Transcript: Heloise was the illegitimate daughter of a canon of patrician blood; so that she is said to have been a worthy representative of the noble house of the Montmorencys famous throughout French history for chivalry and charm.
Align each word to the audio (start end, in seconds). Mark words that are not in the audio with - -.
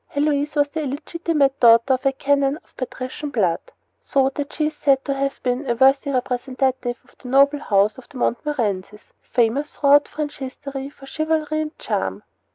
Heloise 0.09 0.55
was 0.55 0.69
the 0.69 0.81
illegitimate 0.81 1.59
daughter 1.59 1.93
of 1.93 2.07
a 2.07 2.11
canon 2.11 2.57
of 2.63 2.75
patrician 2.75 3.29
blood; 3.29 3.59
so 4.01 4.29
that 4.33 4.51
she 4.51 4.65
is 4.65 4.73
said 4.75 5.05
to 5.05 5.13
have 5.13 5.39
been 5.43 5.69
a 5.69 5.75
worthy 5.75 6.09
representative 6.09 6.97
of 7.07 7.15
the 7.19 7.27
noble 7.29 7.59
house 7.59 7.99
of 7.99 8.09
the 8.09 8.17
Montmorencys 8.17 9.11
famous 9.21 9.75
throughout 9.75 10.07
French 10.07 10.39
history 10.39 10.89
for 10.89 11.05
chivalry 11.05 11.61
and 11.61 11.77
charm. 11.77 12.23